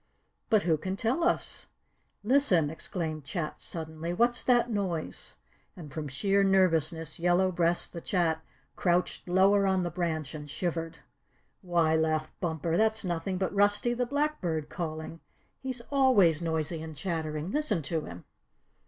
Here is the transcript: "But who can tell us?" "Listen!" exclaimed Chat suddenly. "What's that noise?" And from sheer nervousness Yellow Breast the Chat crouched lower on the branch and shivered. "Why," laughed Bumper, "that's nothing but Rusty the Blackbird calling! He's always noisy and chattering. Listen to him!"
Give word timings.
"But 0.49 0.63
who 0.63 0.77
can 0.79 0.95
tell 0.95 1.23
us?" 1.23 1.67
"Listen!" 2.23 2.71
exclaimed 2.71 3.23
Chat 3.23 3.61
suddenly. 3.61 4.13
"What's 4.15 4.43
that 4.43 4.71
noise?" 4.71 5.35
And 5.75 5.93
from 5.93 6.07
sheer 6.07 6.43
nervousness 6.43 7.19
Yellow 7.19 7.51
Breast 7.51 7.93
the 7.93 8.01
Chat 8.01 8.41
crouched 8.75 9.29
lower 9.29 9.67
on 9.67 9.83
the 9.83 9.91
branch 9.91 10.33
and 10.33 10.49
shivered. 10.49 10.97
"Why," 11.61 11.95
laughed 11.95 12.33
Bumper, 12.39 12.77
"that's 12.77 13.05
nothing 13.05 13.37
but 13.37 13.53
Rusty 13.53 13.93
the 13.93 14.07
Blackbird 14.07 14.69
calling! 14.69 15.19
He's 15.59 15.81
always 15.91 16.41
noisy 16.41 16.81
and 16.81 16.95
chattering. 16.95 17.51
Listen 17.51 17.83
to 17.83 18.05
him!" 18.05 18.25